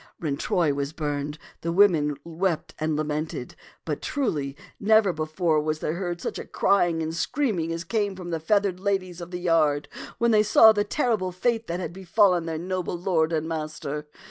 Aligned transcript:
When 0.17 0.35
Troy 0.35 0.73
was 0.73 0.93
burned, 0.93 1.37
the 1.61 1.71
women 1.71 2.17
wept 2.23 2.73
and 2.79 2.95
la 2.95 3.03
mented; 3.03 3.53
but, 3.85 4.01
truly, 4.01 4.57
never 4.79 5.13
before 5.13 5.61
was 5.61 5.77
there 5.77 5.93
heard 5.93 6.19
such 6.19 6.39
crying 6.51 7.03
and 7.03 7.13
screaming 7.13 7.71
as 7.71 7.83
came 7.83 8.15
from 8.15 8.31
the 8.31 8.39
feathered 8.39 8.79
ladies 8.79 9.21
of 9.21 9.29
the 9.29 9.37
yard 9.41 9.87
when 10.17 10.31
they 10.31 10.41
saw 10.41 10.71
the 10.71 10.83
terrible 10.83 11.31
fate 11.31 11.67
that 11.67 11.79
had 11.79 11.93
befallen 11.93 12.47
their 12.47 12.57
noble 12.57 12.97
lord 12.97 13.31
and 13.31 13.47
master. 13.47 14.07